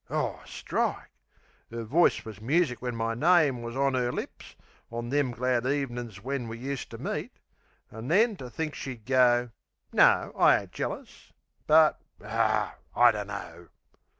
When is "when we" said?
6.23-6.57